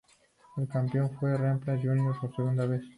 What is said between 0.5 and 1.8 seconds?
El campeón fue Rampla